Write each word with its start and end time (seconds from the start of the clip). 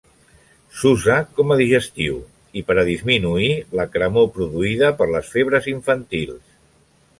S'usa 0.77 1.17
com 1.39 1.53
a 1.55 1.57
digestiu 1.59 2.17
i 2.61 2.63
per 2.71 2.77
a 2.81 2.87
disminuir 2.89 3.51
la 3.81 3.87
cremor 3.97 4.27
produïda 4.41 4.93
per 5.03 5.11
les 5.15 5.33
febres 5.37 5.71
infantils. 5.77 6.59